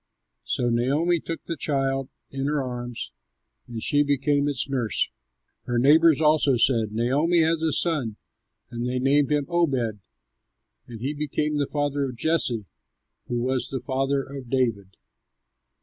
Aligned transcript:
So 0.45 0.71
Naomi 0.71 1.19
took 1.19 1.45
the 1.45 1.55
child 1.55 2.09
in 2.31 2.47
her 2.47 2.59
arms 2.63 3.11
and 3.67 3.83
she 3.83 4.01
became 4.01 4.47
its 4.47 4.67
nurse. 4.67 5.11
Her 5.65 5.77
neighbors 5.77 6.19
also 6.19 6.57
said, 6.57 6.91
"Naomi 6.91 7.41
has 7.41 7.61
a 7.61 7.71
son!" 7.71 8.15
and 8.71 8.87
they 8.89 8.97
named 8.97 9.31
him 9.31 9.45
Obed; 9.47 9.99
he 10.87 11.13
became 11.13 11.57
the 11.57 11.67
father 11.67 12.03
of 12.05 12.15
Jesse, 12.15 12.65
who 13.27 13.41
was 13.43 13.67
the 13.69 13.79
father 13.79 14.23
of 14.23 14.49
David. 14.49 14.97